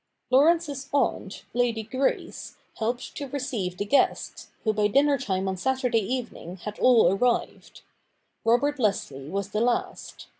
[0.31, 1.45] Laurence's aunt.
[1.53, 6.79] Lady Grace, helped to receive the guests, who by dinner time on Saturday evening had
[6.79, 7.83] all arrived.
[8.43, 10.25] Robert Leslie was the last.